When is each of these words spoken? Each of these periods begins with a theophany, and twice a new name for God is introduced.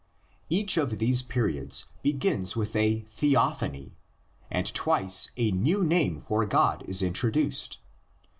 Each 0.49 0.77
of 0.77 0.97
these 0.97 1.21
periods 1.21 1.85
begins 2.01 2.55
with 2.55 2.75
a 2.75 3.01
theophany, 3.01 3.99
and 4.49 4.65
twice 4.73 5.29
a 5.37 5.51
new 5.51 5.83
name 5.83 6.17
for 6.19 6.43
God 6.47 6.81
is 6.89 7.03
introduced. 7.03 7.77